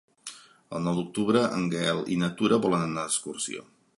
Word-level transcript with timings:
El 0.77 0.81
nou 0.85 0.95
d'octubre 0.99 1.43
en 1.59 1.69
Gaël 1.75 2.03
i 2.15 2.19
na 2.21 2.31
Tura 2.41 2.61
volen 2.65 2.87
anar 2.89 3.07
d'excursió. 3.09 3.67